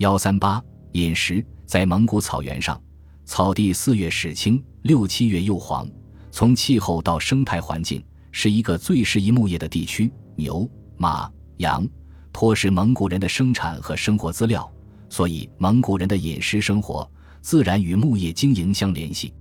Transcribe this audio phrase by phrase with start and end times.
[0.00, 2.82] 幺三八饮食，在蒙古草原上，
[3.26, 5.86] 草地四月始青，六七月又黄。
[6.30, 8.02] 从气候到生态环境，
[8.32, 10.10] 是一个最适宜牧业的地区。
[10.36, 10.66] 牛、
[10.96, 11.86] 马、羊，
[12.32, 14.72] 托是蒙古人的生产和生活资料，
[15.10, 17.06] 所以蒙古人的饮食生活
[17.42, 19.34] 自然与牧业经营相联系。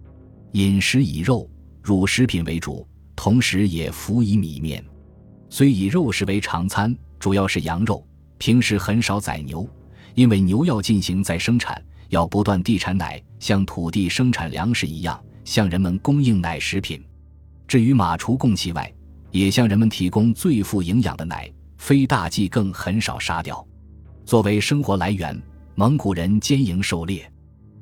[0.51, 1.49] 饮食以肉、
[1.81, 2.85] 乳食品为主，
[3.15, 4.83] 同时也辅以米面。
[5.49, 8.05] 虽以肉食为常餐，主要是羊肉，
[8.37, 9.65] 平时很少宰牛。
[10.15, 17.03] 因为牛要进行再生产，要不断地产奶，像土地生产粮食一样，向人们供应奶食品。
[17.67, 18.91] 至于马，除供气外，
[19.31, 21.51] 也向人们提供最富营养的奶。
[21.77, 23.65] 非大忌更很少杀掉。
[24.25, 25.41] 作为生活来源，
[25.75, 27.31] 蒙古人兼营狩猎，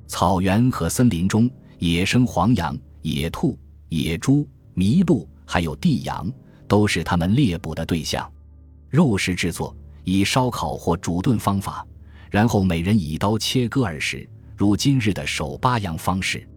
[0.05, 3.57] 草原和森林中野生黄羊、野兔、
[3.89, 6.31] 野猪、麋鹿，还有地羊，
[6.67, 8.31] 都是他们猎捕的对象。
[8.87, 11.83] 肉食制作以烧烤或煮炖方法。
[12.29, 16.47] 然后每人以刀切割而食，如今日的手扒羊方式。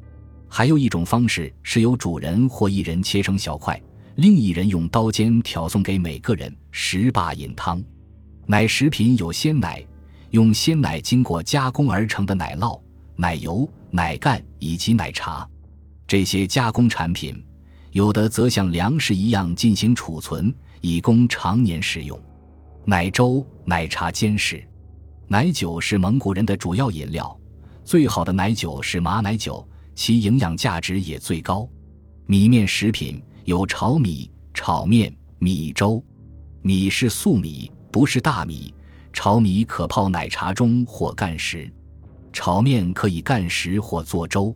[0.48, 3.80] 还有一种方式是由主人或一人切成小块，
[4.16, 7.82] 另一人用刀尖挑送给每个人食罢饮汤。
[8.46, 9.84] 奶食品有鲜奶，
[10.30, 12.80] 用鲜奶经过加工而成的奶酪、
[13.14, 15.48] 奶油、奶干以及奶茶。
[16.06, 17.40] 这些加工产品，
[17.92, 22.20] 有的则像粮食一样进行储存，以供常年食用。
[22.84, 24.60] 奶粥、奶茶兼食。
[25.32, 27.38] 奶酒是蒙古人的主要饮料，
[27.84, 29.64] 最好的奶酒是马奶酒，
[29.94, 31.68] 其营养价值也最高。
[32.26, 36.04] 米面食品有炒米、炒面、米粥。
[36.62, 38.74] 米是粟米，不是大米。
[39.12, 41.72] 炒米可泡奶茶中或干食，
[42.32, 44.52] 炒面可以干食或做粥。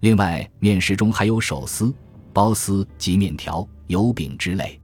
[0.00, 1.94] 另外，面食中还有手撕、
[2.32, 4.80] 包丝及面条、油饼之类。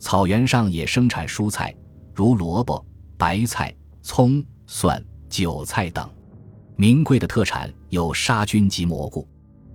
[0.00, 1.72] 草原上也生产蔬菜，
[2.12, 2.84] 如萝卜、
[3.16, 4.44] 白菜、葱。
[4.66, 6.08] 蒜、韭菜等，
[6.76, 9.26] 名贵的特产有杀菌及蘑菇、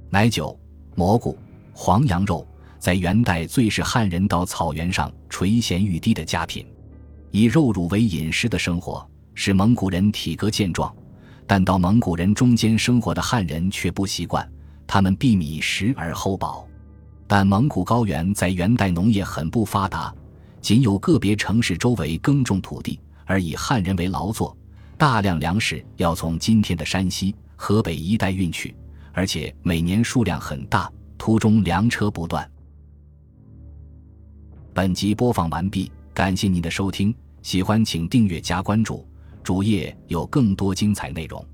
[0.09, 0.59] 奶酒、
[0.95, 1.37] 蘑菇、
[1.73, 2.45] 黄羊肉，
[2.79, 6.65] 在元代最是汉人到草原上垂涎欲滴的佳品。
[7.31, 10.91] 以肉乳为饮食的生活，使蒙古人体格健壮，
[11.45, 14.49] 但到蒙古人中间生活的汉人却不习惯，
[14.87, 16.67] 他们避米食而后饱。
[17.27, 20.11] 但蒙古高原在元代农业很不发达，
[20.59, 24.57] 仅有个别城市周围耕种土地，而以汉人为劳作。
[24.99, 28.75] 大量粮食要从今天的山西、河北一带运去，
[29.13, 32.45] 而且每年数量很大，途中粮车不断。
[34.73, 39.07] 本集播放完毕，感谢您的收听，喜欢请订阅加关注，
[39.41, 41.47] 主页有更多精彩内容。